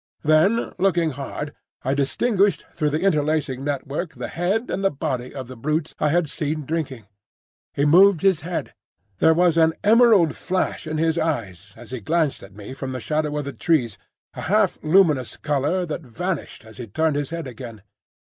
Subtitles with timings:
[0.23, 1.53] Then looking hard,
[1.83, 6.27] I distinguished through the interlacing network the head and body of the brute I had
[6.27, 7.05] seen drinking.
[7.75, 8.73] He moved his head.
[9.19, 12.99] There was an emerald flash in his eyes as he glanced at me from the
[12.99, 13.99] shadow of the trees,
[14.33, 17.83] a half luminous colour that vanished as he turned his head again.